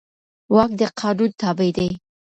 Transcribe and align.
واک 0.55 0.71
د 0.79 0.81
قانون 0.99 1.31
تابع 1.39 1.69
دی. 1.77 1.89